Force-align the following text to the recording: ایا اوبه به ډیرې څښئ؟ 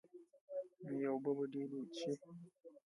ایا 0.87 1.09
اوبه 1.13 1.31
به 1.37 1.45
ډیرې 1.53 1.81
څښئ؟ 1.95 2.29